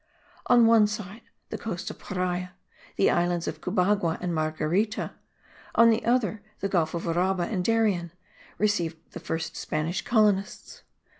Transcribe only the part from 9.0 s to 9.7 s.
the first